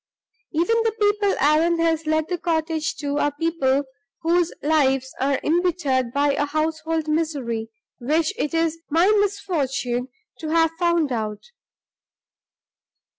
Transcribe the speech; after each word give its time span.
"Even 0.51 0.77
the 0.81 0.93
people 0.99 1.35
Allan 1.39 1.77
has 1.77 2.07
let 2.07 2.27
the 2.27 2.39
cottage 2.39 2.95
to 2.95 3.19
are 3.19 3.31
people 3.39 3.83
whose 4.23 4.51
lives 4.63 5.13
are 5.19 5.39
imbittered 5.43 6.11
by 6.11 6.33
a 6.33 6.45
household 6.47 7.07
misery 7.07 7.69
which 7.99 8.33
it 8.35 8.51
is 8.55 8.79
my 8.89 9.05
misfortune 9.21 10.07
to 10.39 10.49
have 10.49 10.71
found 10.79 11.11
out!" 11.11 11.43